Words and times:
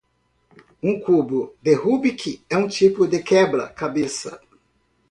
Um 0.81 0.99
cubo 0.99 1.53
de 1.61 1.75
rubik 1.75 2.43
é 2.49 2.57
um 2.57 2.67
tipo 2.67 3.05
de 3.07 3.21
quebra-cabeça. 3.21 4.41